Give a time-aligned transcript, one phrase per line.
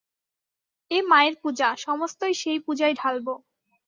[0.91, 3.27] এ মায়ের পূজা, সমস্তই সেই পূজায় ঢালব।